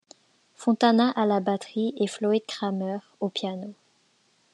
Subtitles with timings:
[0.55, 3.75] Fontana à la batterie et Floyd Cramer au piano.